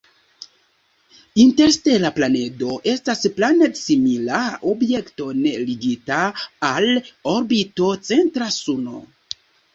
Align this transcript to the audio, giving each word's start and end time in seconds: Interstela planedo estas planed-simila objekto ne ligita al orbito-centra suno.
Interstela 1.41 2.09
planedo 2.15 2.71
estas 2.93 3.21
planed-simila 3.35 4.41
objekto 4.73 5.29
ne 5.43 5.53
ligita 5.69 6.19
al 6.73 6.91
orbito-centra 7.37 8.51
suno. 8.59 9.07